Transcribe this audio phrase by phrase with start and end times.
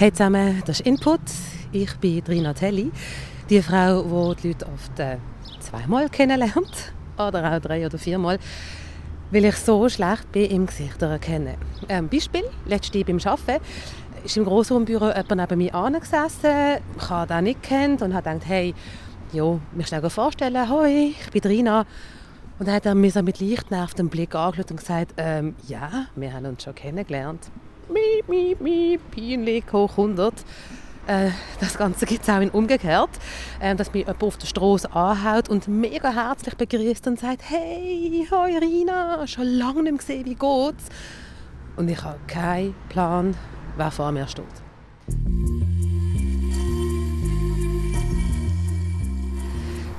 [0.00, 1.18] Hey zusammen, das ist Input.
[1.72, 2.92] Ich bin Trina Telli,
[3.50, 5.16] die Frau, die die Leute oft äh,
[5.58, 8.38] zweimal kennenlernt oder auch drei oder viermal,
[9.32, 11.56] weil ich so schlecht bin im Gesicht erkennen.
[11.88, 13.60] Ähm, Beispiel, letzte beim Arbeiten
[14.24, 18.48] ist im Grossraumbüro jemand neben mir angesessen, ich habe den nicht kennt und habe gedacht,
[18.48, 18.76] hey,
[19.32, 21.86] jo, mich schnell vorstellen, hoi, ich bin Trina.
[22.60, 26.06] Und dann hat er mich so mit leicht nervtem Blick angeschaut und gesagt, ähm, ja,
[26.14, 27.50] wir haben uns schon kennengelernt
[27.90, 30.34] miep, miep, miep, peinlich, hoch 100.
[31.06, 33.10] Äh, das Ganze gibt es auch in umgekehrt,
[33.60, 38.26] äh, dass mich jemand auf der Straße anhaut und mega herzlich begrüßt und sagt, hey,
[38.30, 40.88] hoi Rina, schon lange nicht gesehen, wie geht's?
[41.76, 43.34] Und ich habe keinen Plan,
[43.76, 44.44] wer vor mir steht.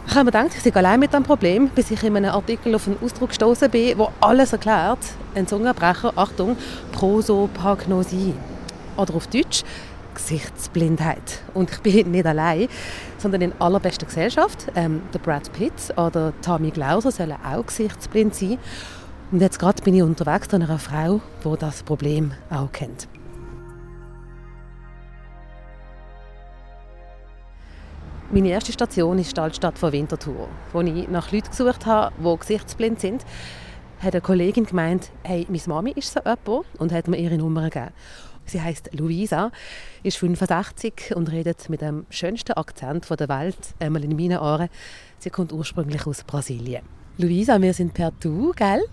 [0.09, 2.73] Ich habe mir gedacht, ich sei allein mit dem Problem, bis ich in einem Artikel
[2.73, 4.97] auf einen Ausdruck gestoßen bin, der alles erklärt.
[5.35, 6.57] Ein Zungenbrecher, Achtung,
[6.91, 8.33] Prosopagnosie.
[8.97, 9.63] Oder auf Deutsch
[10.15, 11.43] Gesichtsblindheit.
[11.53, 12.69] Und ich bin nicht allein,
[13.19, 14.65] sondern in allerbester Gesellschaft.
[14.73, 18.57] Ähm, der Brad Pitt oder Tammy Glauser sollen auch gesichtsblind sein.
[19.31, 23.07] Und jetzt gerade bin ich unterwegs an einer Frau, die das Problem auch kennt.
[28.31, 32.39] Meine erste Station ist die Altstadt von Winterthur, wo ich nach Leuten gesucht habe, die
[32.39, 33.25] gesichtsblind sind.
[34.01, 37.71] Hat eine Kollegin gemeint, hey, meine Mami ist so jemand und hat mir ihre Nummer
[37.71, 37.89] gegeben.
[38.45, 39.51] Sie heißt Luisa,
[40.03, 44.69] ist 65 und redet mit dem schönsten Akzent der Welt, einmal in meinen Ohren.
[45.17, 46.83] Sie kommt ursprünglich aus Brasilien.
[47.17, 48.83] Luisa, wir sind per Du, gell?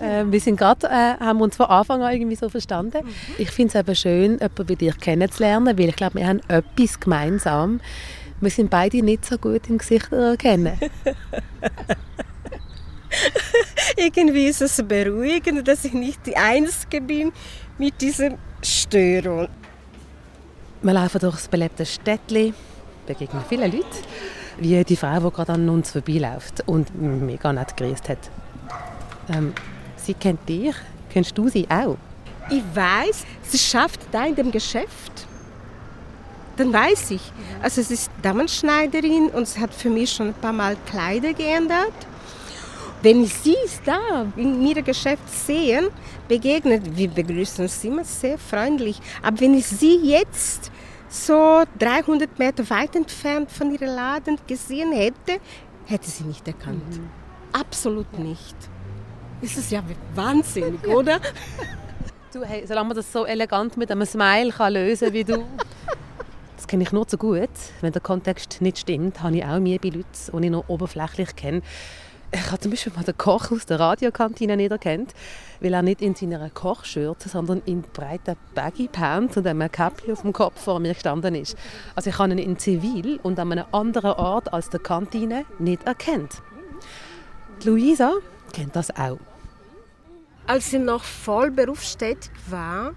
[0.00, 3.04] Äh, wir sind grad, äh, haben uns von Anfang an irgendwie so verstanden.
[3.04, 3.34] Mhm.
[3.38, 6.98] Ich finde es eben schön, jemanden wie dich kennenzulernen, weil ich glaube, wir haben etwas
[6.98, 7.80] gemeinsam.
[8.40, 10.78] Wir sind beide nicht so gut im Gesicht erkennen.
[13.96, 17.32] Irgendwie ist es beruhigend, dass ich nicht die Einzige bin
[17.76, 18.30] mit dieser
[18.62, 19.48] Störung.
[20.80, 22.54] Wir laufen durch das belebte Städtchen,
[23.06, 23.84] begegnen viele Leute,
[24.58, 28.30] wie die Frau, die gerade an uns vorbeiläuft und mega nett gegrüßt hat.
[29.28, 29.52] Ähm,
[29.96, 30.74] sie kennt dich.
[31.10, 31.98] Kennst du sie auch?
[32.48, 35.26] Ich weiß, sie schafft da in dem Geschäft
[36.60, 37.22] dann weiß ich.
[37.62, 41.92] Also es ist Damenschneiderin und sie hat für mich schon ein paar Mal Kleider geändert.
[43.02, 43.56] Wenn ich sie
[43.86, 45.90] da in ihrem Geschäft sehe,
[46.28, 49.00] begegnet, wir begrüßen uns immer sehr freundlich.
[49.22, 50.70] Aber wenn ich sie jetzt
[51.08, 55.40] so 300 Meter weit entfernt von ihrem Laden gesehen hätte,
[55.86, 56.98] hätte sie nicht erkannt.
[56.98, 57.08] Mhm.
[57.52, 58.56] Absolut nicht.
[59.40, 59.82] Das ist ja
[60.14, 61.20] wahnsinnig, oder?
[62.34, 65.38] Du, hey, solange man das so elegant mit einem Smile kann lösen wie du.
[66.60, 67.48] Das kenne ich nur zu gut.
[67.80, 71.34] Wenn der Kontext nicht stimmt, habe ich auch Mühe bei Leuten, die ich nur oberflächlich
[71.34, 71.62] kenne.
[72.32, 75.14] Ich habe zum Beispiel mal den Koch aus der Radiokantine nicht erkannt,
[75.62, 80.20] weil er nicht in seiner Kochschürze, sondern in breiten Baggy Pants und einem Käppchen auf
[80.20, 81.56] dem Kopf vor mir gestanden ist.
[81.94, 85.84] Also ich habe ihn in Zivil und an einem anderen Ort als der Kantine nicht
[85.84, 86.42] erkannt.
[87.64, 88.12] Luisa
[88.52, 89.18] kennt das auch.
[90.46, 92.92] Als sie noch voll berufstätig war,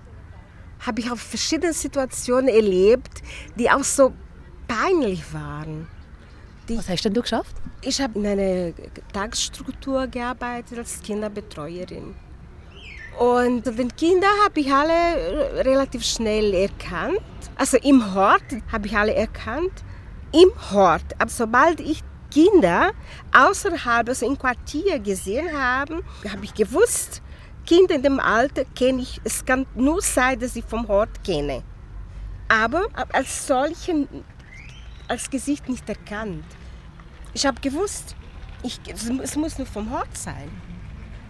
[0.86, 3.22] habe ich auch verschiedene Situationen erlebt,
[3.56, 4.14] die auch so
[4.68, 5.88] peinlich waren.
[6.70, 7.56] Die Was hast denn du geschafft?
[7.82, 8.74] Ich habe in einer
[9.12, 12.16] Tagesstruktur gearbeitet als Kinderbetreuerin.
[13.20, 17.20] Und den Kinder habe ich alle relativ schnell erkannt.
[17.56, 19.84] Also im Hort habe ich alle erkannt.
[20.32, 21.04] Im Hort.
[21.20, 22.02] Aber sobald ich
[22.32, 22.92] Kinder
[23.32, 27.22] außerhalb, also im Quartier gesehen habe, habe ich gewusst,
[27.66, 31.64] Kinder in dem Alter kenne ich, es kann nur sein, dass ich vom Hort kenne.
[32.48, 34.08] Aber als solchen,
[35.08, 36.46] als Gesicht nicht erkannt.
[37.34, 38.16] Ich habe gewusst,
[38.64, 38.80] ich,
[39.22, 40.52] es muss nur vom Hort sein,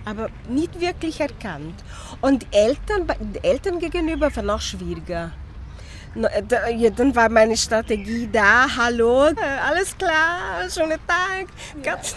[0.05, 1.83] aber nicht wirklich erkannt.
[2.21, 3.07] Und Eltern,
[3.41, 5.31] Eltern gegenüber war noch schwieriger.
[6.15, 9.29] Dann war meine Strategie da, hallo,
[9.67, 11.47] alles klar, schönen Tag.
[11.81, 12.15] Ganz,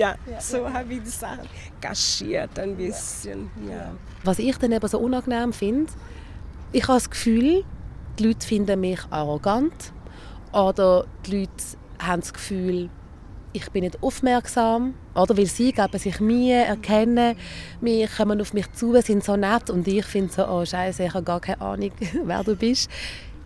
[0.00, 1.46] ja, so habe ich die Sachen
[1.80, 3.50] kaschiert ein bisschen.
[3.68, 3.92] Ja.
[4.24, 5.92] Was ich dann eben so unangenehm finde,
[6.72, 7.64] ich habe das Gefühl,
[8.18, 9.92] die Leute finden mich arrogant
[10.52, 11.52] oder die Leute
[11.98, 12.88] haben das Gefühl,
[13.52, 17.36] ich bin nicht aufmerksam oder weil sie geben sich mir erkennen
[17.80, 21.14] mich, kommen auf mich zu, sind so nett und ich finde so, oh Scheiße, ich
[21.14, 21.90] habe gar keine Ahnung,
[22.24, 22.88] wer du bist.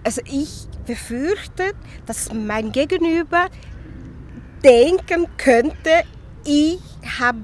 [0.04, 1.72] Also ich befürchte,
[2.06, 3.46] dass mein Gegenüber
[4.62, 6.04] denken könnte,
[6.44, 6.78] ich
[7.18, 7.40] habe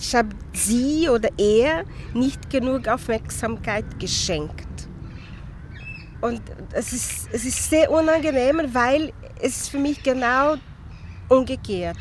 [0.00, 1.84] ich habe sie oder er
[2.14, 4.66] nicht genug Aufmerksamkeit geschenkt.
[6.22, 6.40] Und
[6.72, 10.56] es ist, es ist sehr unangenehm, weil es für mich genau
[11.28, 11.96] umgekehrt.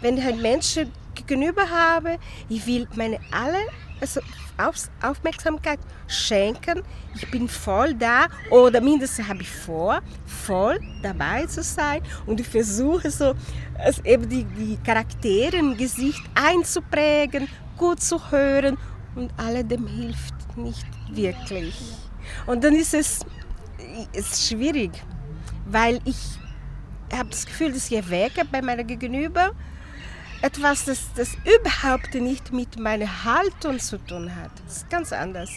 [0.00, 3.58] Wenn ich einen Menschen gegenüber habe, ich will meine alle,
[4.00, 4.20] also
[4.56, 6.82] Auf Aufmerksamkeit schenken.
[7.14, 12.46] Ich bin voll da oder mindestens habe ich vor, voll dabei zu sein und ich
[12.46, 13.34] versuche so
[13.78, 18.78] also eben die, die Charaktere im Gesicht einzuprägen, gut zu hören
[19.14, 21.74] und alledem hilft nicht wirklich.
[22.46, 23.20] Und dann ist es,
[24.12, 24.92] ist schwierig,
[25.66, 26.38] weil ich
[27.12, 29.50] habe das Gefühl, dass ich erwäge bei meiner Gegenüber
[30.44, 34.50] etwas, das, das überhaupt nicht mit meiner Haltung zu tun hat.
[34.66, 35.50] Das ist ganz anders.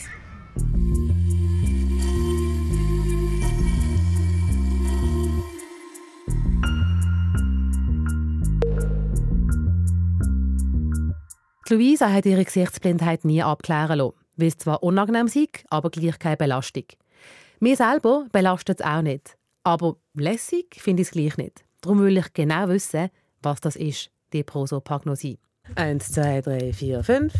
[11.69, 16.38] Luisa hat ihre Gesichtsblindheit nie abklären lassen, weil es zwar unangenehm ist, aber gleich keine
[16.38, 16.86] Belastung.
[17.60, 19.38] Mir selber belastet es auch nicht.
[19.66, 21.66] Aber lässig finde ich es gleich nicht.
[21.81, 23.10] Darum will ich genau wissen,
[23.42, 25.39] was das ist, die Prosopagnosie.
[25.75, 27.33] Eins, zwei, drei, vier, fünf.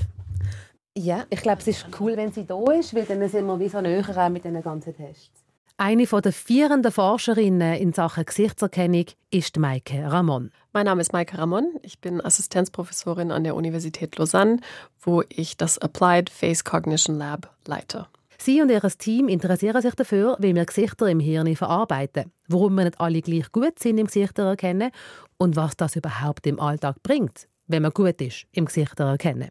[0.98, 3.70] Ja, ich glaube, es ist cool, wenn sie da ist, weil dann sind wir wie
[3.70, 5.44] so näher mit diesen ganzen Tests.
[5.80, 10.50] Eine der vierenden Forscherinnen in Sachen Gesichtserkennung ist Maike Ramon.
[10.74, 11.76] Mein Name ist Maike Ramon.
[11.84, 14.58] Ich bin Assistenzprofessorin an der Universität Lausanne,
[15.00, 18.08] wo ich das Applied Face Cognition Lab leite.
[18.40, 22.86] Sie und ihr Team interessieren sich dafür, wie wir Gesichter im Hirn verarbeiten, warum wir
[22.86, 24.92] nicht alle gleich gut sind im Gesichter erkennen
[25.38, 29.50] und was das überhaupt im Alltag bringt, wenn man gut ist im Gesichter erkennen.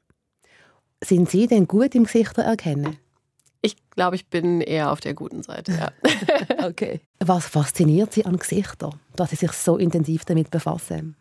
[1.02, 2.96] Sind Sie denn gut im Gesichter erkennen?
[3.60, 5.90] Ich glaube, ich bin eher auf der guten Seite, ja.
[6.66, 7.00] okay.
[7.18, 11.16] Was fasziniert Sie an Gesichtern, dass Sie sich so intensiv damit befassen?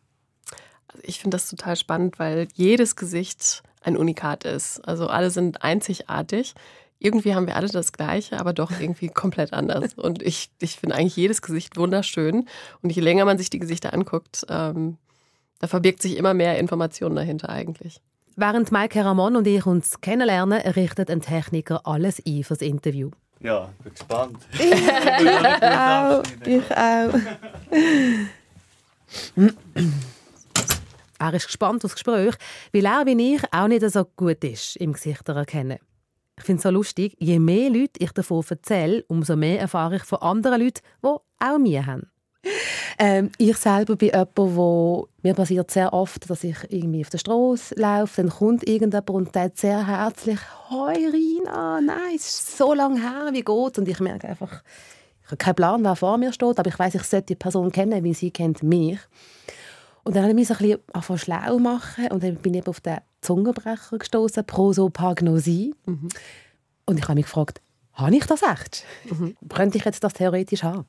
[0.88, 4.80] Also ich finde das total spannend, weil jedes Gesicht ein Unikat ist.
[4.88, 6.54] Also alle sind einzigartig
[7.00, 9.94] irgendwie haben wir alle das Gleiche, aber doch irgendwie komplett anders.
[9.96, 12.48] Und ich, ich finde eigentlich jedes Gesicht wunderschön.
[12.82, 14.98] Und je länger man sich die Gesichter anguckt, ähm,
[15.60, 18.02] da verbirgt sich immer mehr Informationen dahinter eigentlich.
[18.36, 23.12] Während Maike Ramon und ich uns kennenlernen, richtet ein Techniker alles ein fürs Interview.
[23.40, 24.38] Ja, bin gespannt.
[24.54, 26.24] ich auch.
[26.46, 27.14] Ich auch.
[31.20, 32.36] er ist gespannt aufs Gespräch,
[32.74, 35.80] weil er wie ich auch nicht so gut ist im Gesichter erkennen.
[36.38, 40.04] Ich finde es so lustig, je mehr Leute ich davon erzähle, umso mehr erfahre ich
[40.04, 42.12] von anderen Leuten, die auch mir haben.
[42.98, 47.18] Ähm, ich selber bin jemand, wo mir passiert sehr oft, dass ich irgendwie auf der
[47.18, 50.40] Straße laufe, dann kommt irgendjemand und sagt sehr herzlich
[50.70, 54.62] «Hoi Rina, nein, es ist so lange her, wie geht's?» Und ich merke einfach,
[55.24, 57.72] ich habe keinen Plan, wer vor mir steht, aber ich weiß, ich sollte die Person
[57.72, 59.00] kennen, weil sie kennt mich.
[60.06, 62.68] Und dann habe ich mich so ein bisschen schlau machen und dann bin ich eben
[62.68, 65.74] auf den Zungenbrecher gestoßen, Prosopagnosie.
[65.86, 66.10] Mhm.
[66.86, 67.60] Und ich habe mich gefragt,
[67.94, 68.86] habe ich das echt?
[69.10, 69.36] Mhm.
[69.50, 70.86] Könnte ich jetzt das theoretisch haben?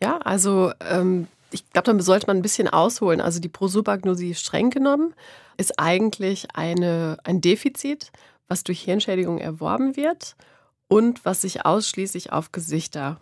[0.00, 3.20] Ja, also ähm, ich glaube, da sollte man ein bisschen ausholen.
[3.20, 5.12] Also die Prosopagnosie streng genommen
[5.56, 8.12] ist eigentlich eine, ein Defizit,
[8.46, 10.36] was durch Hirnschädigung erworben wird
[10.86, 13.20] und was sich ausschließlich auf Gesichter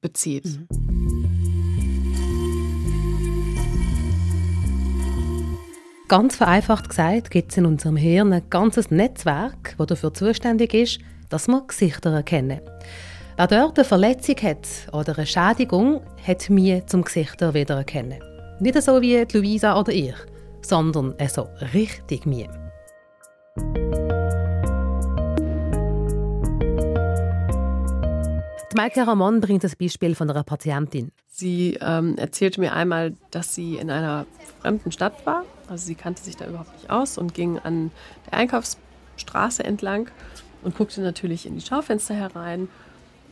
[0.00, 0.46] bezieht.
[0.46, 1.27] Mhm.
[6.08, 11.00] Ganz vereinfacht gesagt gibt es in unserem Hirn ein ganzes Netzwerk, das dafür zuständig ist,
[11.28, 12.62] dass wir Gesichter erkennen.
[13.36, 18.20] Wer dort eine Verletzung hat oder eine Schädigung, hat mir zum Gesichter wiedererkennen.
[18.58, 20.14] Nicht so wie Luisa oder ich,
[20.62, 22.48] sondern so richtig mir.
[28.74, 31.12] Maike Ramon bringt das Beispiel von einer Patientin.
[31.26, 34.24] Sie ähm, erzählte mir einmal, dass sie in einer
[34.62, 35.44] fremden Stadt war.
[35.68, 37.90] Also sie kannte sich da überhaupt nicht aus und ging an
[38.26, 40.10] der Einkaufsstraße entlang
[40.62, 42.68] und guckte natürlich in die Schaufenster herein.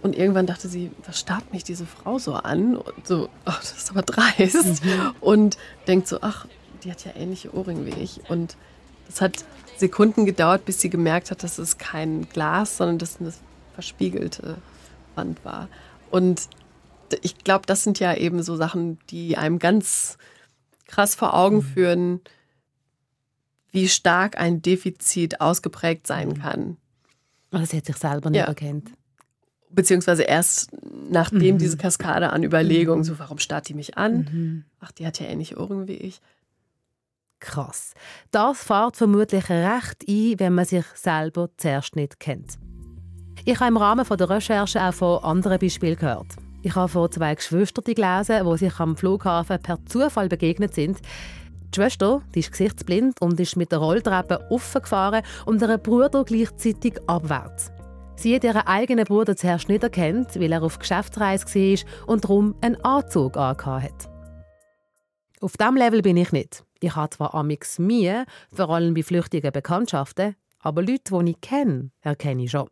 [0.03, 2.77] Und irgendwann dachte sie, was starrt mich diese Frau so an?
[2.77, 4.85] Und so, ach, das ist aber dreist.
[4.85, 5.15] Mhm.
[5.21, 6.47] Und denkt so, ach,
[6.85, 8.21] die hat ja ähnliche Ohrringe wie ich.
[8.29, 8.57] Und
[9.07, 9.45] das hat
[9.77, 13.41] Sekunden gedauert, bis sie gemerkt hat, dass es kein Glas, sondern dass es
[13.75, 14.59] verspiegelte
[15.15, 15.69] Wand war.
[16.11, 16.49] Und
[17.23, 20.19] ich glaube, das sind ja eben so Sachen, die einem ganz
[20.87, 21.63] krass vor Augen mhm.
[21.63, 22.21] führen,
[23.71, 26.39] wie stark ein Defizit ausgeprägt sein mhm.
[26.41, 26.77] kann.
[27.51, 28.47] Also sie hat sich selber nicht ja.
[28.47, 28.91] erkennt.
[29.71, 30.71] Beziehungsweise erst
[31.11, 31.59] nachdem mhm.
[31.59, 33.05] diese Kaskade an Überlegungen, mhm.
[33.05, 34.29] so warum starrt die mich an?
[34.31, 34.65] Mhm.
[34.81, 36.21] Ach, die hat ja ähnliche Ohren wie ich.
[37.41, 37.93] Krass.
[38.31, 42.59] Das fährt vermutlich recht ein, wenn man sich selber zuerst nicht kennt.
[43.45, 46.27] Ich habe im Rahmen der Recherche auch von anderen Beispielen gehört.
[46.67, 50.99] Ich habe von zwei Geschwistern gelesen, die sich am Flughafen per Zufall begegnet sind.
[51.73, 56.25] Die Schwester die ist gesichtsblind und ist mit der Rolltreppe offen gefahren und ihren Bruder
[56.25, 57.71] gleichzeitig abwärts.
[58.17, 62.57] Sie hat ihren eigenen Bruder zuerst nicht erkannt, weil er auf Geschäftsreise war und darum
[62.61, 64.11] einen Anzug hat.
[65.41, 66.65] Auf diesem Level bin ich nicht.
[66.81, 71.93] Ich habe zwar amix Mühe, vor allem bei flüchtigen Bekanntschaften, aber Leute, die ich kenne,
[72.01, 72.67] erkenne ich schon.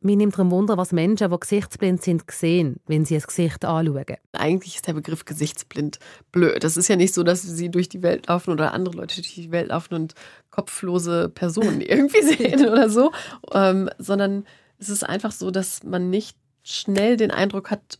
[0.00, 4.04] Mir nimmt darum Wunder, was Menschen, die gesichtsblind sind, sehen, wenn sie ein Gesicht anschauen.
[4.32, 5.98] Eigentlich ist der Begriff gesichtsblind
[6.30, 6.62] blöd.
[6.62, 9.34] Das ist ja nicht so, dass sie durch die Welt laufen oder andere Leute durch
[9.34, 10.14] die Welt laufen und
[10.50, 13.12] kopflose Personen irgendwie sehen oder so,
[13.52, 14.44] ähm, sondern
[14.78, 17.98] es ist einfach so, dass man nicht schnell den Eindruck hat,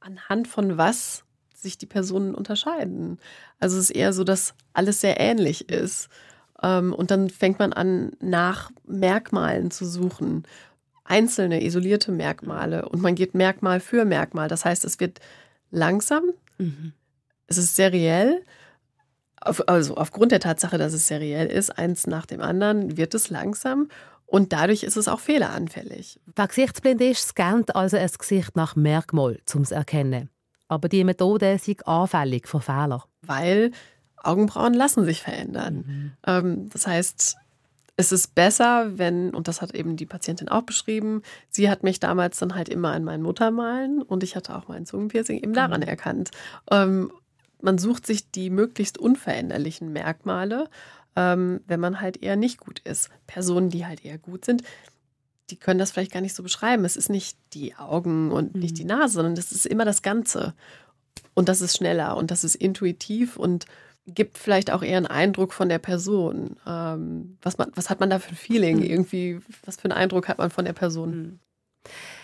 [0.00, 1.24] anhand von was
[1.54, 3.18] sich die Personen unterscheiden.
[3.58, 6.08] Also es ist eher so, dass alles sehr ähnlich ist.
[6.62, 10.44] Ähm, und dann fängt man an, nach Merkmalen zu suchen.
[11.04, 12.88] Einzelne, isolierte Merkmale.
[12.88, 14.48] Und man geht Merkmal für Merkmal.
[14.48, 15.20] Das heißt, es wird
[15.70, 16.24] langsam,
[16.58, 16.92] mhm.
[17.46, 18.42] es ist seriell.
[19.40, 23.88] also aufgrund der Tatsache, dass es seriell ist, eins nach dem anderen, wird es langsam.
[24.26, 26.18] Und dadurch ist es auch fehleranfällig.
[26.36, 30.30] Wer gesichtsblind ist, scannt also ein Gesicht nach Merkmal, um es erkennen.
[30.68, 33.04] Aber die Methode ist anfällig für Fehler.
[33.20, 33.72] Weil
[34.22, 35.84] Augenbrauen lassen sich verändern.
[35.86, 36.12] Mhm.
[36.26, 37.36] Ähm, das heißt,
[37.96, 42.00] es ist besser, wenn, und das hat eben die Patientin auch beschrieben, sie hat mich
[42.00, 45.82] damals dann halt immer an meinen Muttermalen und ich hatte auch mein Zungenpiercing eben daran
[45.82, 45.88] mhm.
[45.88, 46.30] erkannt.
[46.70, 47.12] Ähm,
[47.60, 50.68] man sucht sich die möglichst unveränderlichen Merkmale
[51.16, 53.10] ähm, wenn man halt eher nicht gut ist.
[53.26, 54.62] Personen, die halt eher gut sind,
[55.50, 56.84] die können das vielleicht gar nicht so beschreiben.
[56.84, 58.60] Es ist nicht die Augen und mhm.
[58.60, 60.54] nicht die Nase, sondern das ist immer das Ganze.
[61.34, 63.66] Und das ist schneller und das ist intuitiv und
[64.06, 66.56] gibt vielleicht auch eher einen Eindruck von der Person.
[66.66, 68.78] Ähm, was, man, was hat man da für ein Feeling?
[68.78, 68.84] Mhm.
[68.84, 71.10] Irgendwie, was für einen Eindruck hat man von der Person?
[71.10, 71.38] Mhm.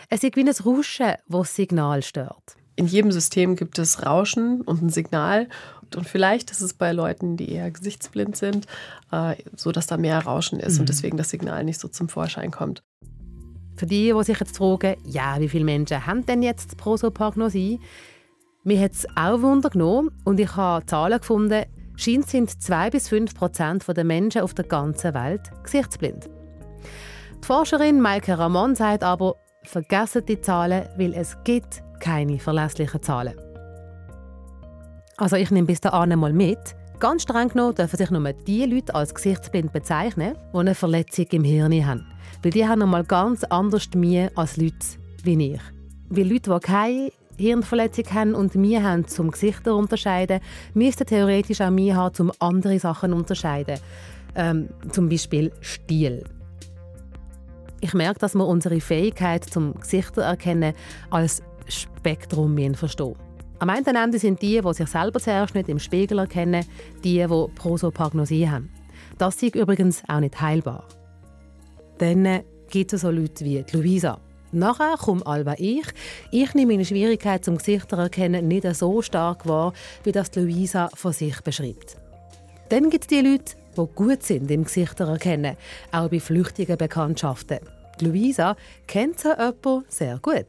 [0.08, 2.56] Es ist wie ein Rauschen, das das Signal stört.
[2.76, 5.48] In jedem System gibt es Rauschen und ein Signal.
[5.96, 8.66] Und vielleicht ist es bei Leuten, die eher gesichtsblind sind,
[9.10, 10.80] äh, so, dass da mehr Rauschen ist mhm.
[10.80, 12.82] und deswegen das Signal nicht so zum Vorschein kommt.
[13.76, 17.80] Für die, die sich jetzt fragen, ja, wie viele Menschen haben denn jetzt Prosopagnosie?
[18.68, 21.64] Mir hat es auch Wunder genommen und ich habe Zahlen gefunden,
[21.96, 26.28] scheint sind 2 bis 5 Prozent der Menschen auf der ganzen Welt gesichtsblind.
[27.42, 33.40] Die Forscherin Maike Ramon sagt aber, vergessen die Zahlen, weil es gibt keine verlässlichen Zahlen.
[35.16, 36.76] Also ich nehme bis dahin mal mit.
[37.00, 41.44] Ganz streng genommen dürfen sich nur die Leute als gesichtsblind bezeichnen, die eine Verletzung im
[41.44, 42.06] Hirn haben.
[42.42, 44.76] Weil die haben einmal ganz anders Mühe als Leute
[45.22, 45.60] wie ich.
[46.10, 50.40] Weil Leute, die keine Hirnverletzung haben und Mühe haben, zum Gesichter zu unterscheiden,
[50.74, 53.78] müssten theoretisch auch Mühe haben, um andere Sachen zu unterscheiden.
[54.34, 56.24] Ähm, zum Beispiel Stil.
[57.80, 60.74] Ich merke, dass wir unsere Fähigkeit zum Gesichter erkennen
[61.10, 63.14] als Spektrum verstehen.
[63.60, 66.64] Am einen Ende sind die, die sich selber zuerst nicht im Spiegel erkennen,
[67.02, 68.70] die, die Prosopagnosie haben.
[69.18, 70.84] Das ist übrigens auch nicht heilbar.
[71.98, 74.20] Dann äh, gibt es so Leute wie Luisa.
[74.52, 75.86] Nachher komme Alba ich.
[76.30, 79.74] Ich nehme meine Schwierigkeit zum Gesichter erkennen nicht so stark wahr,
[80.04, 81.96] wie das Luisa von sich beschreibt.
[82.70, 85.56] Dann gibt es die Leute, die gut sind im Gesichter erkennen,
[85.92, 87.58] auch bei flüchtigen Bekanntschaften.
[88.00, 90.46] Luisa kennt so jemanden sehr gut.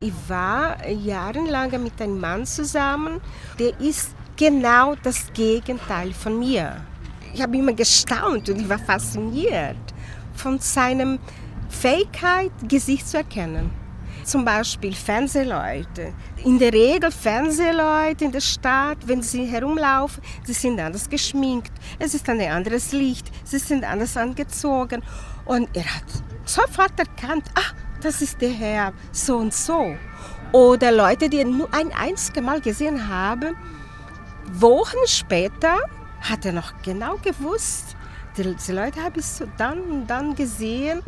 [0.00, 3.20] Ich war jahrelang mit einem Mann zusammen,
[3.58, 6.76] der ist genau das Gegenteil von mir.
[7.34, 9.76] Ich habe immer gestaunt und ich war fasziniert
[10.34, 11.18] von seiner
[11.74, 13.70] Fähigkeit, Gesicht zu erkennen.
[14.24, 16.14] Zum Beispiel Fernsehleute.
[16.44, 21.72] In der Regel Fernsehleute in der Stadt, wenn sie herumlaufen, sie sind anders geschminkt.
[21.98, 25.02] Es ist ein anderes Licht, sie sind anders angezogen.
[25.44, 26.04] Und er hat
[26.46, 29.94] sofort erkannt, ah, das ist der Herr so und so.
[30.52, 33.56] Oder Leute, die nur ein einziges Mal gesehen haben,
[34.52, 35.76] Wochen später
[36.20, 37.96] hat er noch genau gewusst,
[38.36, 41.02] diese Leute habe ich so dann und dann gesehen.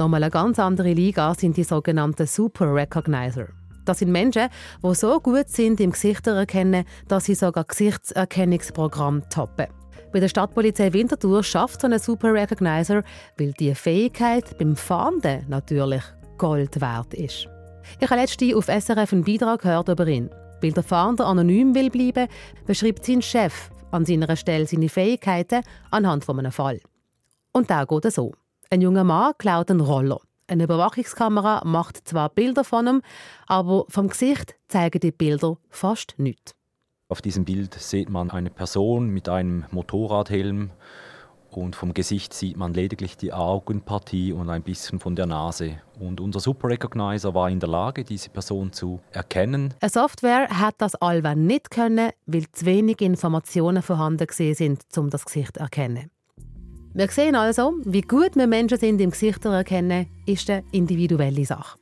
[0.00, 3.48] Nochmal eine ganz andere Liga sind die sogenannten Super Recognizer.
[3.84, 4.48] Das sind Menschen,
[4.82, 9.66] die so gut sind im Gesichter erkennen, dass sie sogar Gesichtserkennungsprogramm toppen.
[10.10, 13.02] Bei der Stadtpolizei Winterthur schafft so ein Super Recognizer,
[13.36, 16.02] weil die Fähigkeit beim Fahnden natürlich
[16.38, 17.46] Gold wert ist.
[18.00, 20.30] Ich habe letztens auf SRF einen Beitrag gehört über ihn.
[20.62, 22.26] Weil der Fahnder anonym will bleiben,
[22.66, 26.80] beschreibt sein Chef an seiner Stelle seine Fähigkeiten anhand von einem Fall.
[27.52, 28.32] Und da geht es so.
[28.72, 30.20] Ein junger Mann klaut einen Roller.
[30.46, 33.02] Eine Überwachungskamera macht zwar Bilder von ihm,
[33.48, 36.54] aber vom Gesicht zeigen die Bilder fast nichts.
[37.08, 40.70] Auf diesem Bild sieht man eine Person mit einem Motorradhelm
[41.50, 45.80] und vom Gesicht sieht man lediglich die Augenpartie und ein bisschen von der Nase.
[45.98, 49.74] Und unser Super Recognizer war in der Lage, diese Person zu erkennen.
[49.80, 55.24] Eine Software hat das allweil nicht können, weil zu wenig Informationen vorhanden sind, um das
[55.24, 56.12] Gesicht zu erkennen.
[56.92, 61.78] Wir sehen also, wie gut wir Menschen sind im Gesicht erkennen, ist eine individuelle Sache.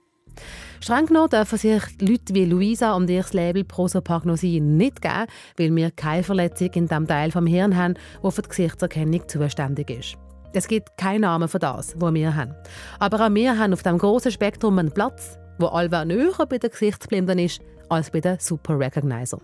[0.81, 5.75] Streng genommen dürfen sich Leute wie Luisa und ihr das Label Prosopagnosie nicht geben, weil
[5.75, 10.17] wir keine Verletzung in dem Teil vom Hirn haben, der für die Gesichtserkennung zuständig ist.
[10.53, 12.55] Es gibt keinen Namen für das, was wir haben.
[12.99, 16.71] Aber auch wir haben auf dem großen Spektrum einen Platz, wo allweil näher bei den
[16.71, 19.41] Gesichtsblinden ist als bei den Super Recognizer.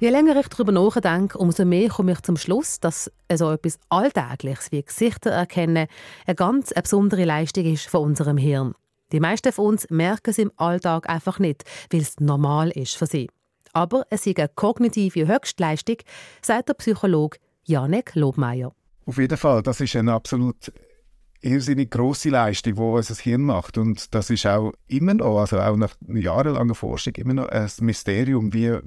[0.00, 4.70] Je länger ich darüber nachdenke, umso mehr komme ich zum Schluss, dass so etwas Alltägliches
[4.70, 5.88] wie Gesichter erkennen
[6.24, 8.74] eine ganz besondere Leistung ist von unserem Hirn.
[9.10, 13.06] Die meisten von uns merken es im Alltag einfach nicht, weil es normal ist für
[13.06, 13.28] sie.
[13.72, 15.96] Aber es ist eine kognitive Höchstleistung,
[16.42, 18.72] sagt der Psychologe Janek Lobmeier.
[19.04, 20.72] Auf jeden Fall, das ist eine absolut
[21.40, 23.76] irrsinnig große Leistung, die unser Hirn macht.
[23.76, 28.52] Und das ist auch immer noch, also auch nach jahrelanger Forschung, immer noch ein Mysterium,
[28.52, 28.78] wie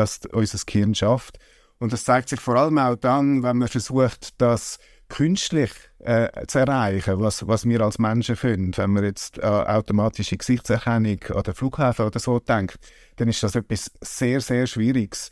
[0.00, 1.38] das unser Gehirn schafft.
[1.78, 4.78] Und das zeigt sich vor allem auch dann, wenn man versucht, das
[5.08, 8.76] künstlich äh, zu erreichen, was, was wir als Menschen können.
[8.76, 12.78] Wenn man jetzt an automatische Gesichtserkennung an den Flughafen oder so denkt,
[13.16, 15.30] dann ist das etwas sehr, sehr Schwieriges.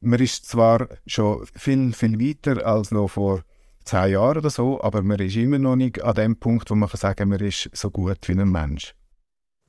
[0.00, 3.42] Man ist zwar schon viel, viel weiter als noch vor
[3.84, 6.88] zehn Jahren oder so, aber man ist immer noch nicht an dem Punkt, wo man
[6.88, 8.94] kann sagen man ist so gut wie ein Mensch.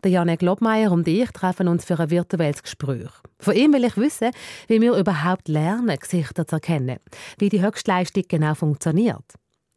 [0.04, 3.10] Der Janek Lobmeier und ich treffen uns für ein virtuelles Gespräch.
[3.40, 4.30] Von ihm will ich wissen,
[4.68, 7.00] wie wir überhaupt lernen, Gesichter zu erkennen,
[7.40, 9.26] wie die Höchstleistung genau funktioniert.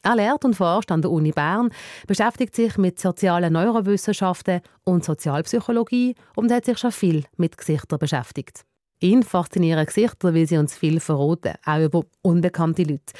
[0.02, 1.70] Er lehrt und forscht an der Uni Bern,
[2.06, 8.62] beschäftigt sich mit sozialen Neurowissenschaften und Sozialpsychologie und hat sich schon viel mit Gesichtern beschäftigt.
[9.00, 13.12] Ihn faszinieren Gesichter, weil sie uns viel verraten, auch über unbekannte Leute.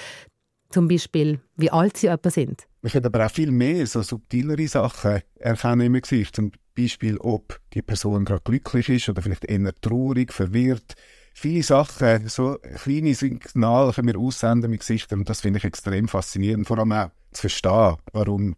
[0.68, 2.66] Zum Beispiel, wie alt sie etwa sind.
[2.82, 6.36] Wir können aber auch viel mehr so subtilere Sachen erkennen im Gesicht.
[6.36, 10.94] Zum Beispiel, ob die Person gerade glücklich ist oder vielleicht eher traurig, verwirrt.
[11.32, 16.08] Viele Sachen, so kleine Signale können wir aussenden mit Gesichtern und das finde ich extrem
[16.08, 16.66] faszinierend.
[16.66, 18.56] Vor allem auch zu verstehen, warum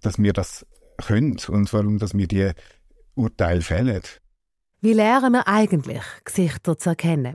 [0.00, 0.66] dass wir das
[0.98, 2.50] können und warum dass wir die
[3.14, 4.02] Urteile fällen.
[4.80, 7.34] Wie lernen wir eigentlich, Gesichter zu erkennen?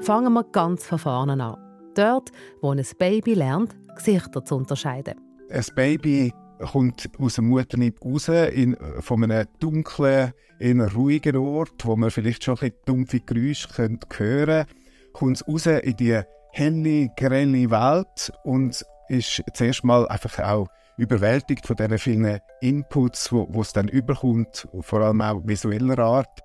[0.00, 1.56] Fangen wir ganz von vorne an.
[1.94, 2.30] Dort,
[2.60, 5.27] wo ein Baby lernt, Gesichter zu unterscheiden.
[5.50, 11.84] Ein Baby kommt aus dem Mutterleib raus, in, von einem dunklen, in einem ruhigen Ort,
[11.84, 14.66] wo man vielleicht schon ein bisschen dumpfe Geräusche hören könnte,
[15.12, 16.20] kommt es raus in die
[16.52, 23.60] helle, grelle Welt und ist zuerst mal einfach auch überwältigt von diesen vielen Inputs, wo
[23.60, 26.40] es dann überkommt, vor allem auch visueller Art.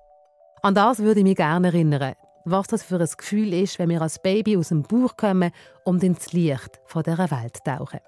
[0.62, 4.02] An das würde ich mich gerne erinnern was das für ein Gefühl ist, wenn wir
[4.02, 5.50] als Baby aus dem Bauch kommen
[5.84, 8.00] und ins Licht von dieser Welt tauchen.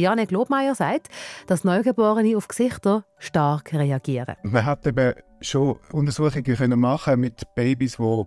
[0.00, 1.08] Janek Lobmeier sagt,
[1.46, 4.36] dass Neugeborene auf Gesichter stark reagieren.
[4.42, 8.24] Man hat eben schon Untersuchungen machen mit Babys, die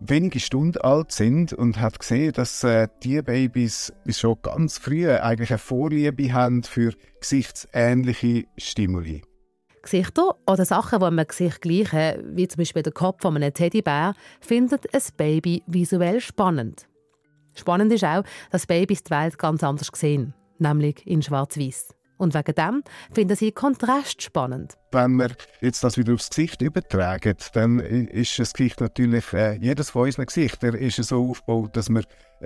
[0.00, 5.50] wenige Stunden alt sind und hat gesehen, dass äh, die Babys schon ganz früh eigentlich
[5.50, 9.22] eine Vorliebe haben für gesichtsähnliche Stimuli.
[9.82, 14.14] Gesichter oder Sachen, die man Gesicht gleichen, wie zum Beispiel der Kopf von einem Teddybär,
[14.40, 16.88] findet ein Baby visuell spannend.
[17.54, 21.94] Spannend ist auch, dass Babys die Welt ganz anders sehen, nämlich in schwarz-weiß.
[22.16, 24.74] Und wegen dem finden sie Kontrast spannend.
[24.92, 29.90] Wenn wir jetzt das wieder aufs Gesicht übertragen, dann ist das Gesicht natürlich, äh, jedes
[29.90, 32.02] von unseren Gesichtern ist so aufgebaut, dass wir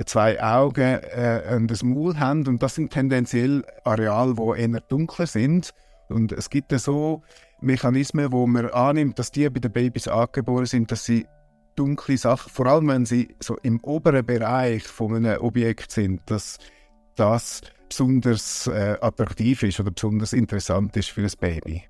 [0.07, 2.47] zwei Augen äh, und ein Maul haben.
[2.47, 5.75] Und das sind tendenziell Areale, die eher dunkler sind.
[6.09, 7.23] Und es gibt so
[7.61, 11.27] Mechanismen, wo man annimmt, dass die bei den Babys angeboren sind, dass sie
[11.77, 16.59] dunkle Sachen, vor allem wenn sie so im oberen Bereich von einem Objekt sind, dass
[17.15, 21.85] das besonders äh, attraktiv ist oder besonders interessant ist für ein Baby.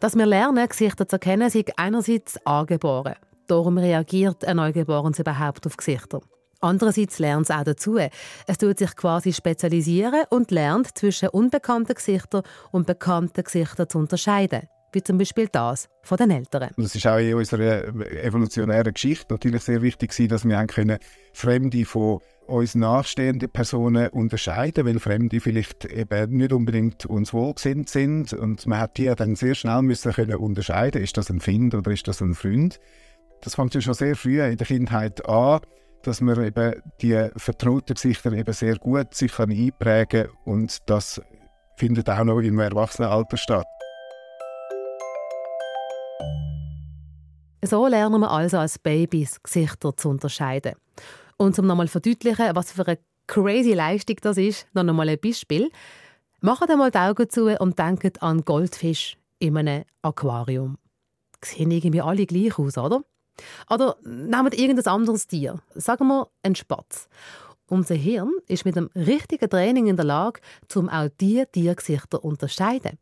[0.00, 3.14] Dass wir lernen, Gesichter zu erkennen, ist einerseits angeboren.
[3.46, 6.20] Darum reagiert ein Neugeborenes überhaupt auf Gesichter.
[6.60, 7.98] Andererseits lernt es auch dazu.
[8.46, 14.68] Es tut sich quasi spezialisieren und lernt zwischen unbekannten Gesichtern und bekannten Gesichtern zu unterscheiden.
[14.92, 16.70] Wie zum Beispiel das von den Eltern.
[16.76, 17.84] Es ist auch in unserer
[18.24, 20.98] evolutionären Geschichte natürlich sehr wichtig, dass wir können
[21.32, 28.32] Fremde von uns nachstehenden Personen unterscheiden, weil Fremde vielleicht eben nicht unbedingt uns wohlgesinnt sind.
[28.32, 31.90] Und man hat die dann sehr schnell müssen können unterscheiden, ist das ein Find oder
[31.90, 32.80] ist das ein Freund.
[33.40, 35.60] Das fängt ja schon sehr früh in der Kindheit an
[36.02, 39.50] dass man eben die vertrauten Gesichter eben sehr gut sich kann
[40.44, 41.20] und das
[41.76, 43.66] findet auch noch im Erwachsenenalter statt.
[47.62, 50.72] So lernen wir also als Babys Gesichter zu unterscheiden.
[51.40, 55.18] Und um nochmal zu verdeutlichen, was für eine crazy Leistung das ist, noch einmal ein
[55.18, 55.70] Beispiel.
[56.42, 60.76] Macht einmal die Augen zu und denkt an Goldfisch in einem Aquarium.
[61.42, 63.04] Sehen irgendwie alle gleich aus, oder?
[63.70, 65.58] Oder wir irgendein anderes Tier.
[65.74, 67.08] Sagen wir einen Spatz.
[67.68, 70.42] unser Hirn ist mit dem richtigen Training in der Lage,
[70.74, 72.98] um auch diese Tiergesichter zu unterscheiden.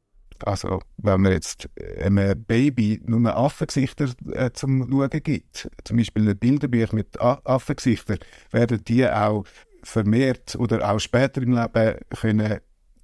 [0.47, 1.69] Also, wenn man jetzt
[2.01, 8.19] einem Baby nur Affengesichter äh, zum Schauen gibt, zum Beispiel ein Bilderbücher mit Affengesichtern,
[8.51, 9.45] werden die auch
[9.83, 12.59] vermehrt oder auch später im Leben können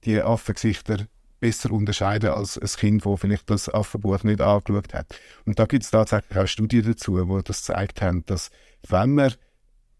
[0.04, 1.06] die Affengesichter
[1.40, 5.14] besser unterscheiden als ein Kind, das vielleicht das Affenbuch nicht angeschaut hat.
[5.44, 8.50] Und da gibt es tatsächlich auch Studien dazu, die das gezeigt haben, dass
[8.88, 9.34] wenn man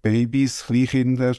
[0.03, 1.35] Babys, Kleinkinder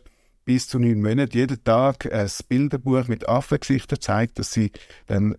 [0.46, 4.72] bis zu neun Monaten jeden Tag ein Bilderbuch mit Affengesichtern zeigt, dass sie
[5.08, 5.38] dann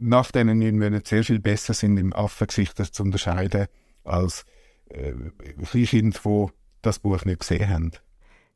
[0.00, 3.66] nach diesen neun Monaten sehr viel besser sind, im Affengesichter zu unterscheiden,
[4.04, 4.44] als
[4.90, 5.12] äh,
[5.70, 6.46] Kleinkinder, die
[6.82, 7.92] das Buch nicht gesehen haben.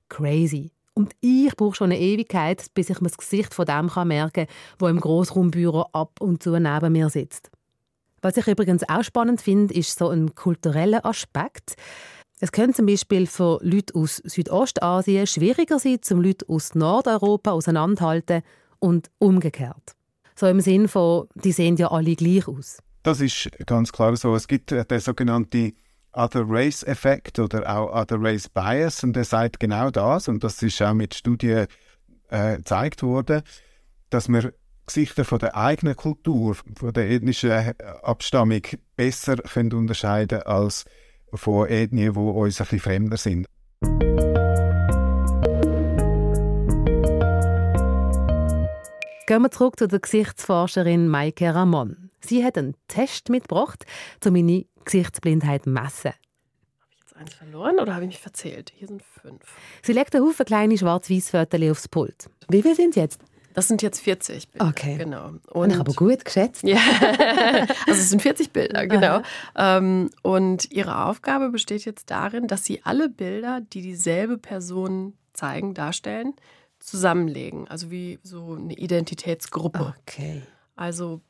[0.09, 0.71] Crazy.
[0.95, 4.47] Und ich brauche schon eine Ewigkeit, bis ich mir das Gesicht von dem kann merken
[4.47, 7.51] kann, der im Grossraumbüro ab und zu neben mir sitzt.
[8.21, 11.75] Was ich übrigens auch spannend finde, ist so ein kultureller Aspekt.
[12.41, 18.43] Es könnte zum Beispiel für Leute aus Südostasien schwieriger sein, zum Leute aus Nordeuropa auseinanderhalten
[18.79, 19.97] und umgekehrt.
[20.35, 22.79] So im Sinn von, die sehen ja alle gleich aus.
[23.03, 24.35] Das ist ganz klar so.
[24.35, 25.73] Es gibt den sogenannten
[26.13, 30.63] Other Race Effekt oder auch Other Race Bias und der sagt genau das und das
[30.63, 31.67] ist auch mit Studien
[32.29, 33.43] äh, gezeigt worden,
[34.11, 34.53] dass wir
[34.87, 38.63] Gesichter von der eigenen Kultur, von der ethnischen äh, Abstammung
[38.97, 40.85] besser können unterscheiden als
[41.33, 43.47] von Ethnien, die uns ein bisschen fremder sind.
[49.27, 52.11] Gehen wir zurück zu der Gesichtsforscherin Maike Ramon.
[52.21, 53.85] Sie hat einen Test mitgebracht,
[54.25, 56.13] um meine Gesichtsblindheit messen.
[56.13, 58.73] Habe ich jetzt eins verloren oder habe ich mich verzählt?
[58.75, 59.43] Hier sind fünf.
[59.83, 62.31] Sie legt einen Haufen kleine schwarz-weiß Fotos aufs Pult.
[62.49, 63.21] Wie viele sind jetzt?
[63.55, 64.67] Das sind jetzt 40 Bilder.
[64.69, 64.97] Okay.
[64.97, 65.33] Genau.
[65.51, 66.65] Und ich aber gut geschätzt.
[66.65, 66.79] ja.
[67.87, 69.23] also es sind 40 Bilder, genau.
[69.57, 75.75] Ähm, und ihre Aufgabe besteht jetzt darin, dass sie alle Bilder, die dieselbe Person zeigen,
[75.75, 76.35] darstellen,
[76.83, 77.69] zusammenlegen.
[77.69, 79.95] Also wie so eine Identitätsgruppe.
[80.03, 80.43] Okay.
[80.77, 81.21] Also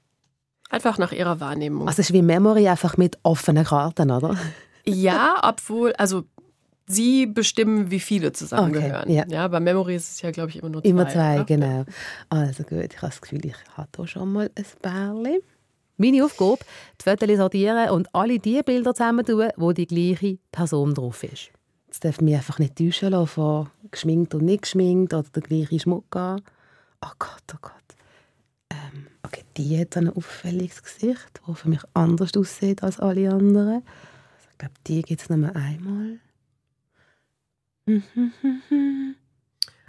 [0.72, 1.86] Einfach nach ihrer Wahrnehmung.
[1.86, 4.36] Also es ist wie Memory einfach mit offenen Karten, oder?
[4.86, 6.24] Ja, obwohl, also
[6.86, 9.02] sie bestimmen, wie viele zusammengehören.
[9.02, 9.24] Okay, ja.
[9.28, 10.88] ja, bei Memory ist es ja, glaube ich, immer nur zwei.
[10.88, 11.44] Immer zwei, oder?
[11.44, 11.84] genau.
[12.30, 15.42] Also gut, ich habe das Gefühl, ich habe hier schon mal ein Bärchen.
[15.98, 16.58] Meine Aufgabe,
[16.98, 21.50] die Fotos sortieren und alle die Bilder zusammen tun, wo die gleiche Person drauf ist.
[21.92, 25.78] Jetzt darf mich einfach nicht täuschen lassen von geschminkt und nicht geschminkt oder der gleiche
[25.78, 26.40] Schmuck an.
[27.04, 27.74] Oh Gott, oh Gott.
[28.70, 33.82] Ähm, okay, die hat ein auffälliges Gesicht, das für mich anders aussieht als alle anderen.
[33.82, 36.18] Also ich glaube, die gibt es nur einmal.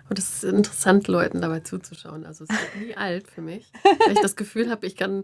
[0.10, 2.26] Und es ist interessant, Leuten dabei zuzuschauen.
[2.26, 3.72] Also es wird nie alt für mich,
[4.06, 5.24] weil ich das Gefühl habe, ich kann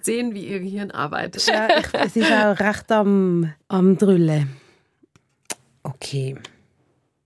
[0.00, 1.46] sehen, wie ihr Gehirn arbeitet.
[1.46, 4.56] Ja, ich, es ist auch recht am, am Drüllen.
[6.00, 6.36] Okay.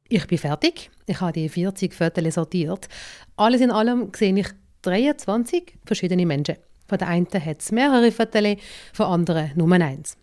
[0.08, 0.90] Ich bin fertig.
[1.06, 2.88] Ich habe die 40 Fotos sortiert.
[3.36, 4.48] Alles in allem sehe ich
[4.80, 6.56] 23 verschiedene Menschen.
[6.88, 8.56] Von der einen hat es mehrere Fotos,
[8.94, 10.16] von anderen nur eins.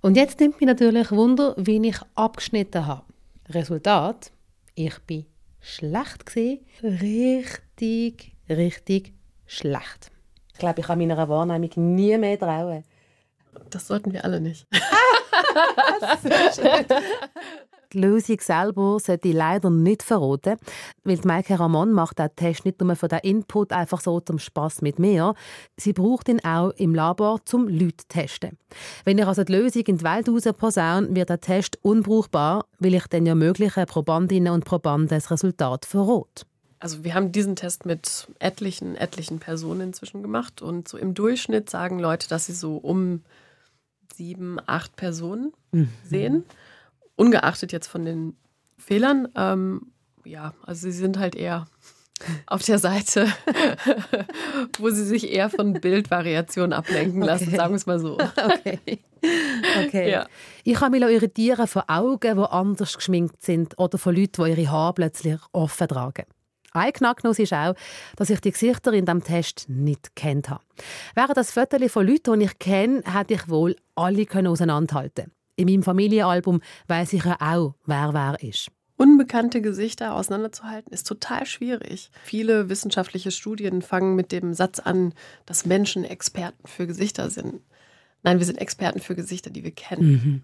[0.00, 3.04] Und jetzt nimmt mich natürlich Wunder, wie ich abgeschnitten habe.
[3.48, 4.32] Resultat,
[4.74, 5.26] ich bin
[5.60, 9.12] schlecht gesehen, richtig, richtig
[9.46, 10.10] schlecht.
[10.52, 12.82] Ich glaube, ich kann meiner Wahrnehmung nie mehr trauen.
[13.70, 14.66] Das sollten wir alle nicht.
[17.92, 20.56] Die Lösung selber sollte ich leider nicht verraten,
[21.02, 24.38] weil die Maike Ramon macht den Test nicht nur für den Input einfach so zum
[24.38, 25.34] Spaß mit mir.
[25.76, 28.58] Sie braucht ihn auch im Labor zum Leute zu testen.
[29.04, 32.94] Wenn ich also die Lösung in die Welt raus posaune, wird der Test unbrauchbar, weil
[32.94, 36.44] ich dann ja möglichen Probandinnen und Probanden das Resultat verrate.
[36.78, 41.68] Also wir haben diesen Test mit etlichen, etlichen Personen inzwischen gemacht und so im Durchschnitt
[41.68, 43.22] sagen Leute, dass sie so um
[44.14, 45.88] sieben, acht Personen mhm.
[46.04, 46.44] sehen
[47.20, 48.36] ungeachtet jetzt von den
[48.78, 49.92] Fehlern, ähm,
[50.24, 51.66] ja, also sie sind halt eher
[52.46, 53.28] auf der Seite,
[54.78, 57.56] wo sie sich eher von Bildvariationen ablenken lassen, okay.
[57.56, 58.16] sagen wir es mal so.
[58.42, 58.98] Okay.
[59.86, 60.10] okay.
[60.10, 60.26] Ja.
[60.64, 64.70] Ich kann mich irritieren von Augen, die anders geschminkt sind oder von Leuten, die ihre
[64.70, 66.24] Haare plötzlich offen tragen.
[66.72, 67.74] Ein Knacknuss ist auch,
[68.16, 70.62] dass ich die Gesichter in diesem Test nicht kennt habe.
[71.14, 75.39] Wäre das Foto von Leuten, die ich kenne, hätte ich wohl alle auseinanderhalten können.
[75.60, 78.70] In meinem Familienalbum weiß ich ja auch, wer wer ist.
[78.96, 82.10] Unbekannte Gesichter auseinanderzuhalten ist total schwierig.
[82.24, 85.12] Viele wissenschaftliche Studien fangen mit dem Satz an,
[85.44, 87.60] dass Menschen Experten für Gesichter sind.
[88.22, 90.10] Nein, wir sind Experten für Gesichter, die wir kennen.
[90.10, 90.42] Mhm.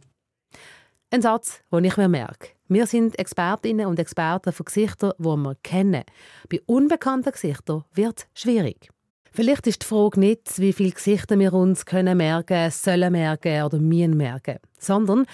[1.11, 2.49] Ein Satz, den ich mir merke.
[2.69, 6.05] Wir sind Expertinnen und Experten für Gesichter, die wir kennen.
[6.51, 8.91] Bei unbekannten Gesichtern wird es schwierig.
[9.37, 13.79] Vielleicht ist die Frage nicht, wie viele Gesichter wir uns können merken, sollen merken oder
[13.79, 15.27] müssen merken, sondern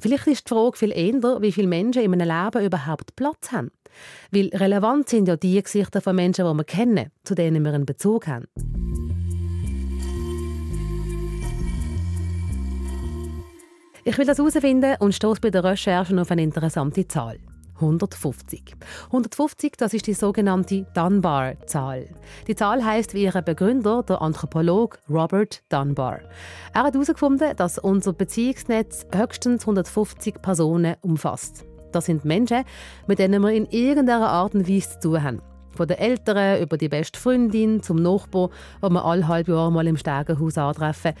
[0.00, 3.70] vielleicht ist die Frage viel eher, wie viele Menschen in einem Leben überhaupt Platz haben.
[4.32, 7.86] Weil relevant sind ja die Gesichter von Menschen, die wir kennen, zu denen wir einen
[7.86, 8.46] Bezug haben.
[14.02, 17.38] Ich will das herausfinden und stoße bei der Recherche auf eine interessante Zahl.
[17.76, 18.74] 150.
[19.06, 22.08] 150, das ist die sogenannte Dunbar-Zahl.
[22.46, 26.20] Die Zahl heißt wie ihre Begründer, der Anthropolog Robert Dunbar.
[26.74, 31.64] Er hat herausgefunden, dass unser Beziehungsnetz höchstens 150 Personen umfasst.
[31.92, 32.64] Das sind Menschen,
[33.06, 35.42] mit denen wir in irgendeiner Art und Weise zu tun haben.
[35.70, 38.50] Von den Eltern über die beste Freundin zum Nachbar,
[38.82, 41.12] den wir alle halbe Jahr mal im Stegenhaus antreffen,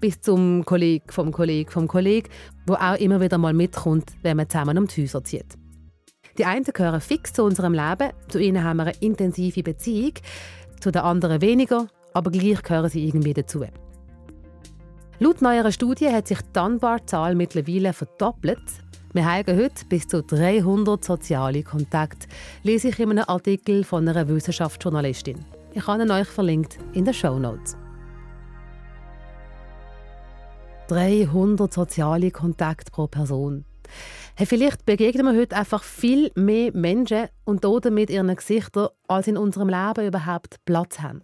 [0.00, 2.28] bis zum Kollegen vom Kollegen vom Kollegen,
[2.66, 5.56] wo auch immer wieder mal mitkommt, wenn man zusammen um die Häuser zieht.
[6.38, 10.12] Die einen gehören fix zu unserem Leben, zu ihnen haben wir eine intensive Beziehung,
[10.80, 13.64] zu den anderen weniger, aber gleich gehören sie irgendwie dazu.
[15.18, 18.60] Laut neuerer Studie hat sich die Dunbar-Zahl mittlerweile verdoppelt.
[19.14, 22.28] Wir haben heute bis zu 300 soziale Kontakte,
[22.62, 25.42] lese ich in einem Artikel von einer Wissenschaftsjournalistin.
[25.72, 27.78] Ich habe ihn euch verlinkt in den Show Notes.
[30.88, 33.64] 300 soziale Kontakte pro Person.
[34.38, 39.38] Hey, vielleicht begegnen wir heute einfach viel mehr Menschen und damit ihren Gesichtern, als in
[39.38, 41.22] unserem Leben überhaupt Platz haben.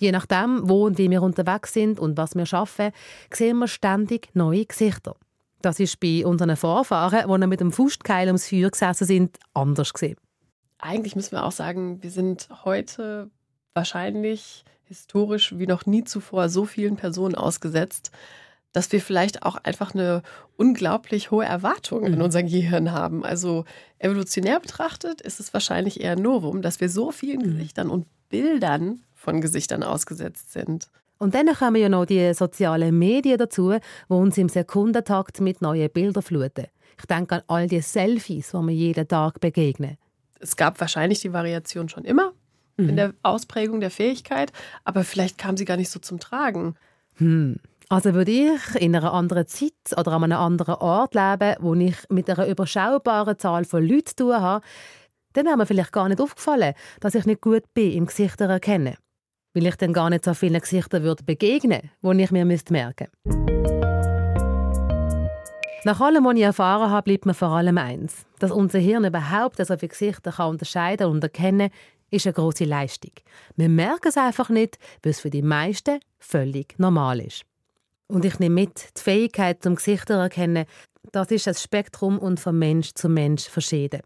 [0.00, 2.90] Je nachdem, wo und wie wir unterwegs sind und was wir schaffen,
[3.32, 5.14] sehen wir ständig neue Gesichter.
[5.62, 10.16] Das ist bei unseren Vorfahren, die mit dem Fußkeil ums Feuer gesessen sind, anders gesehen.
[10.78, 13.30] Eigentlich müssen wir auch sagen, wir sind heute
[13.74, 18.10] wahrscheinlich historisch wie noch nie zuvor so vielen Personen ausgesetzt,
[18.72, 20.22] dass wir vielleicht auch einfach eine
[20.56, 22.22] unglaublich hohe Erwartung in mhm.
[22.22, 23.24] unserem Gehirn haben.
[23.24, 23.64] Also
[23.98, 27.56] evolutionär betrachtet ist es wahrscheinlich eher ein Novum, dass wir so vielen mhm.
[27.56, 30.88] Gesichtern und Bildern von Gesichtern ausgesetzt sind.
[31.18, 35.90] Und dann kommen ja noch die sozialen Medien dazu, die uns im Sekundentakt mit neuen
[35.90, 36.66] Bildern fluten.
[36.98, 39.98] Ich denke an all die Selfies, die wir jeden Tag begegnen.
[40.38, 42.32] Es gab wahrscheinlich die Variation schon immer
[42.78, 42.88] mhm.
[42.88, 44.52] in der Ausprägung der Fähigkeit,
[44.84, 46.76] aber vielleicht kam sie gar nicht so zum Tragen.
[47.16, 47.56] Hm.
[47.92, 51.96] Also würde ich in einer anderen Zeit oder an einem anderen Ort leben, wo ich
[52.08, 54.64] mit einer überschaubaren Zahl von Leuten zu tun habe,
[55.32, 58.94] dann wäre mir vielleicht gar nicht aufgefallen, dass ich nicht gut bin im Gesichter erkennen.
[59.54, 62.72] Weil ich dann gar nicht so vielen Gesichtern würde begegnen würde, die ich mir merken
[62.72, 63.08] müsste.
[65.84, 68.24] Nach allem, was ich erfahren habe, bleibt mir vor allem eins.
[68.38, 71.70] Dass unser Hirn überhaupt so viele Gesichter kann unterscheiden und erkennen
[72.12, 73.12] ist eine große Leistung.
[73.56, 77.49] Wir merken es einfach nicht, weil es für die meisten völlig normal ist.
[78.10, 80.66] Und ich nehme mit, die Fähigkeit zum Gesichter erkennen,
[81.12, 84.00] das ist das Spektrum und von Mensch zu Mensch verschieden.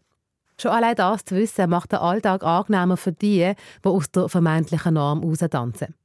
[0.59, 4.93] Schon allein das zu wissen, macht den Alltag angenehmer für die, die aus der vermeintlichen
[4.93, 5.95] Norm tanzen.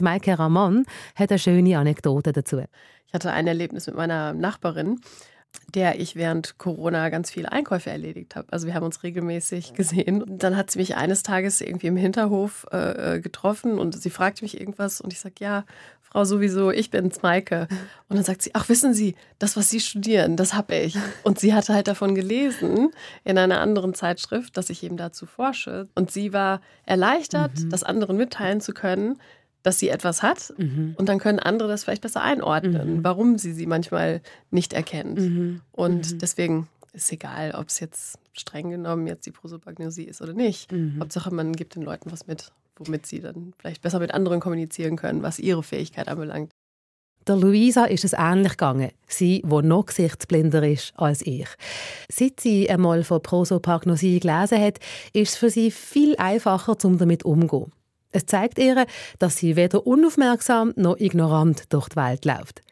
[0.00, 0.84] Maike Ramon
[1.14, 2.62] hat eine schöne Anekdote dazu.
[3.06, 5.00] Ich hatte ein Erlebnis mit meiner Nachbarin
[5.74, 8.52] der ich während Corona ganz viele Einkäufe erledigt habe.
[8.52, 10.22] Also wir haben uns regelmäßig gesehen.
[10.22, 14.10] Und dann hat sie mich eines Tages irgendwie im Hinterhof äh, äh getroffen und sie
[14.10, 15.64] fragte mich irgendwas und ich sage, ja,
[16.14, 17.66] Frau sowieso, ich bin's, Maike.
[18.08, 20.96] Und dann sagt sie, ach, wissen Sie, das, was Sie studieren, das habe ich.
[21.24, 22.92] Und sie hatte halt davon gelesen
[23.24, 25.88] in einer anderen Zeitschrift, dass ich eben dazu forsche.
[25.96, 27.70] Und sie war erleichtert, mhm.
[27.70, 29.18] das anderen mitteilen zu können,
[29.64, 30.94] dass sie etwas hat mhm.
[30.98, 33.04] und dann können andere das vielleicht besser einordnen, mhm.
[33.04, 35.18] warum sie sie manchmal nicht erkennt.
[35.18, 35.62] Mhm.
[35.72, 36.18] Und mhm.
[36.18, 40.70] deswegen ist egal, ob es jetzt streng genommen jetzt die Prosopagnosie ist oder nicht.
[40.70, 40.98] Mhm.
[41.00, 44.96] Hauptsache, man gibt den Leuten was mit, womit sie dann vielleicht besser mit anderen kommunizieren
[44.96, 46.50] können, was ihre Fähigkeit anbelangt.
[47.26, 48.90] Der Luisa ist es ähnlich gegangen.
[49.06, 51.48] Sie, die noch gesichtsblinder ist als ich.
[52.10, 54.78] Seit sie einmal von Prosopagnosie gelesen hat,
[55.14, 57.72] ist es für sie viel einfacher, um damit umzugehen.
[58.12, 58.86] Es zeigt ihr,
[59.18, 62.62] dass sie weder unaufmerksam noch ignorant durch die Welt läuft.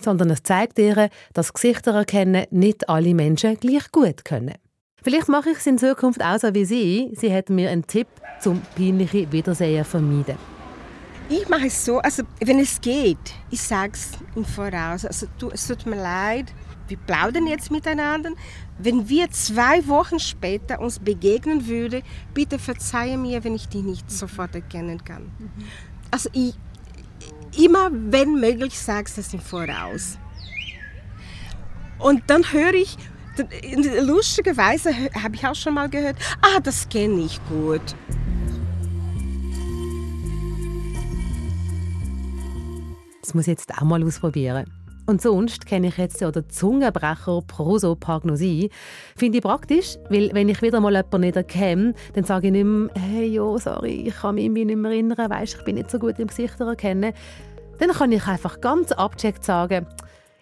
[0.00, 4.54] Sondern es zeigt ihr, dass Gesichter erkennen nicht alle Menschen gleich gut können.
[5.02, 7.12] Vielleicht mache ich es in Zukunft auch so wie sie.
[7.14, 8.08] Sie hat mir einen Tipp
[8.40, 10.36] zum peinliche Wiedersehen vermeiden.
[11.28, 13.18] Ich mache es so, also wenn es geht,
[13.50, 15.04] ich sage es im Voraus.
[15.04, 16.46] Also es tut mir leid,
[16.88, 18.30] wir plaudern jetzt miteinander.
[18.78, 24.10] Wenn wir zwei Wochen später uns begegnen würden, bitte verzeihe mir, wenn ich dich nicht
[24.10, 25.24] sofort erkennen kann.
[25.38, 25.64] Mhm.
[26.10, 26.54] Also ich,
[27.62, 30.16] immer, wenn möglich, sage ich das im Voraus.
[31.98, 32.96] Und dann höre ich,
[34.00, 34.90] lustigerweise
[35.22, 37.82] habe ich auch schon mal gehört, ah, das kenne ich gut.
[43.22, 44.64] Das muss ich jetzt auch mal ausprobieren.
[45.06, 48.70] Und sonst kenne ich jetzt ja den Zungenbrecher Prosopagnosie.
[49.16, 52.64] Finde ich praktisch, weil wenn ich wieder mal jemanden nicht erkenne, dann sage ich nicht
[52.64, 55.98] mehr, hey, jo, sorry, ich kann mich nicht mehr erinnern, weißt, ich bin nicht so
[55.98, 57.14] gut im Gesicht erkennen.
[57.78, 59.86] Dann kann ich einfach ganz abgecheckt sagen,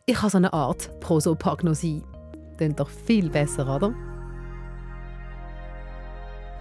[0.09, 2.01] Ich habe so eine Art Prosopagnosie.
[2.57, 3.95] Klingt doch viel besser, oder?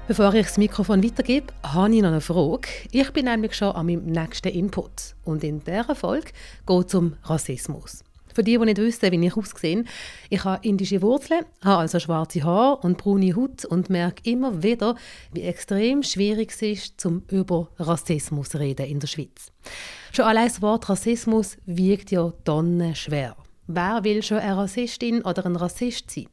[0.08, 2.67] Bevor ich das Mikrofon weitergebe, habe ich noch eine Frage.
[2.91, 5.15] Ich bin nämlich schon an meinem nächsten Input.
[5.23, 6.31] Und in dieser Folge
[6.67, 8.03] geht es um Rassismus.
[8.36, 9.84] Für die, die nicht wissen, wie ich aussehe,
[10.29, 14.95] ich habe indische Wurzeln, habe also schwarze Haare und braune Haut und merke immer wieder,
[15.31, 19.51] wie extrem schwierig es ist, zum über Rassismus zu reden in der Schweiz.
[20.12, 23.38] Schon allein das Wort Rassismus wiegt ja tonnenschwer.
[23.67, 26.28] Wer will schon eine Rassistin oder ein Rassist sein?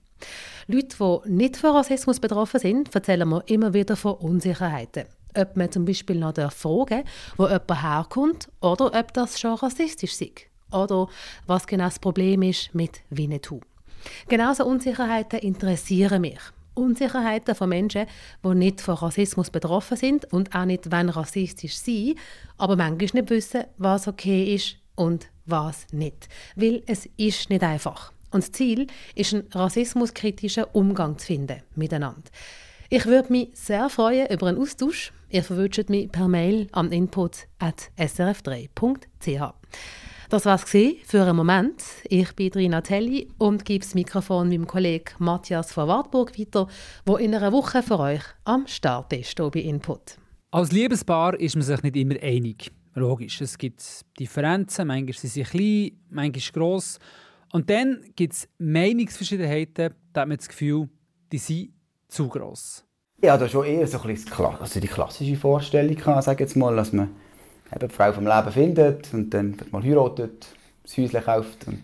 [0.67, 5.07] Leute, die nicht von Rassismus betroffen sind, erzählen mir immer wieder von Unsicherheiten.
[5.35, 7.05] Ob man zum Beispiel noch fragen
[7.39, 11.09] wo jemand herkommt oder ob das schon rassistisch ist oder
[11.47, 13.61] was genau das Problem ist mit Winnetou.
[14.29, 16.41] Genauso Unsicherheiten interessieren mich.
[16.75, 18.07] Unsicherheiten von Menschen,
[18.45, 22.19] die nicht von Rassismus betroffen sind und auch nicht wenn rassistisch sind,
[22.59, 26.29] aber manchmal nicht wissen, was okay ist und was nicht.
[26.55, 28.13] Weil es ist nicht einfach.
[28.31, 32.23] Und das Ziel ist, einen rassismuskritischen Umgang zu finden miteinander.
[32.89, 35.13] Ich würde mich sehr freuen über einen Austausch.
[35.31, 39.55] Ihr verwünscht mich per Mail an input.srf3.ch.
[40.29, 41.83] Das war es für einen Moment.
[42.09, 46.69] Ich bin Rina Telli und gebe das Mikrofon meinem Kollegen Matthias von Wartburg weiter,
[47.07, 50.17] der in einer Woche für euch am Start ist hier bei Input.
[50.51, 52.73] Als Liebespaar ist man sich nicht immer einig.
[52.95, 53.83] Logisch, es gibt
[54.19, 56.99] Differenzen, manchmal sind sie klein, manchmal gross.
[57.53, 60.89] Und dann gibt es Meinungsverschiedenheiten, da hat man das Gefühl,
[61.31, 61.73] die sind
[62.09, 62.85] zu gross.
[63.23, 66.75] Ja, da schon eher so ein bisschen also die klassische Vorstellung, kann ich jetzt mal,
[66.77, 67.11] dass man
[67.75, 70.49] eben die Frau vom Leben findet und dann mal heiratet,
[70.83, 71.83] das Häuschen kauft und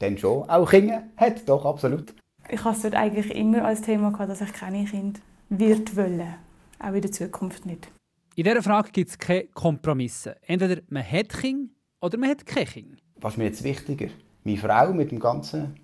[0.00, 2.12] dann schon auch Kinder hat, doch, absolut.
[2.48, 6.34] Ich habe es dort eigentlich immer als Thema gehabt, dass ich keine Kinder wird wollen.
[6.78, 7.88] Auch in der Zukunft nicht.
[8.36, 10.36] In dieser Frage gibt es keine Kompromisse.
[10.42, 12.96] Entweder man hat Kinder oder man hat keine Kinder.
[13.20, 14.08] Was ist mir jetzt wichtiger?
[14.42, 15.76] Meine Frau mit dem Ganzen,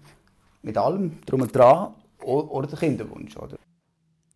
[0.63, 3.37] mit allem drum und dran oder der Kinderwunsch?
[3.37, 3.57] Oder?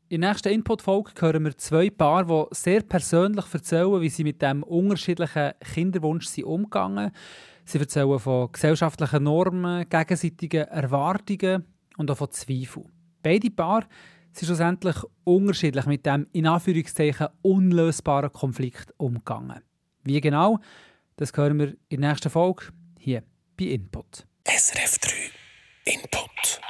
[0.08, 4.40] In der nächsten Input-Folge hören wir zwei Paare, die sehr persönlich erzählen, wie sie mit
[4.40, 7.10] diesem unterschiedlichen Kinderwunsch sind umgegangen
[7.66, 11.64] Sie erzählen von gesellschaftlichen Normen, gegenseitigen Erwartungen
[11.96, 12.92] und auch von Zweifeln.
[13.22, 13.86] Beide Paare
[14.36, 19.62] sind schlussendlich unterschiedlich mit dem in Anführungszeichen unlösbaren Konflikt umgegangen.
[20.02, 20.58] Wie genau,
[21.16, 22.66] das hören wir in der nächsten Folge
[22.98, 23.22] hier
[23.56, 24.26] bei Input.
[24.46, 25.12] SRF 3
[25.92, 26.60] Input.